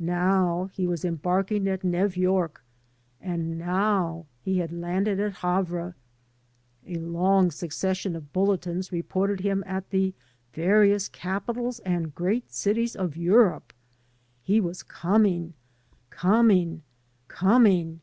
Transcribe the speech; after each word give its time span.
Now 0.00 0.68
he 0.74 0.84
was 0.88 1.04
embarking 1.04 1.68
at 1.68 1.84
Nev 1.84 2.16
York, 2.16 2.64
and 3.20 3.56
now 3.56 4.26
he 4.42 4.58
had 4.58 4.72
landed 4.72 5.20
at 5.20 5.34
Havre. 5.44 5.94
A 6.88 6.96
long 6.96 7.52
succession 7.52 8.16
of 8.16 8.32
bulletins 8.32 8.90
reported 8.90 9.38
him 9.42 9.62
at 9.68 9.90
the 9.90 10.12
various 10.52 11.08
capitals 11.08 11.78
and 11.86 12.12
great 12.12 12.50
cities 12.52 12.96
of 12.96 13.16
Europe. 13.16 13.72
He 14.42 14.60
was 14.60 14.82
coming, 14.82 15.54
coming, 16.10 16.82
coming. 17.28 18.00